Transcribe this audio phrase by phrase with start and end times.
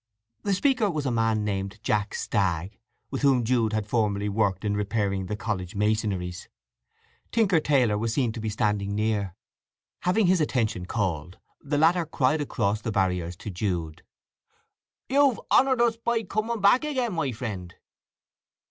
[0.41, 2.79] The speaker was a man named Jack Stagg,
[3.11, 6.47] with whom Jude had formerly worked in repairing the college masonries;
[7.31, 9.35] Tinker Taylor was seen to be standing near.
[9.99, 14.01] Having his attention called the latter cried across the barriers to Jude:
[15.07, 17.75] "You've honoured us by coming back again, my friend!"